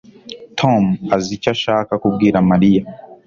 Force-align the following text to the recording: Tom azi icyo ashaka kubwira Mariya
Tom 0.59 0.83
azi 1.15 1.29
icyo 1.37 1.49
ashaka 1.55 1.91
kubwira 2.01 2.37
Mariya 2.49 2.83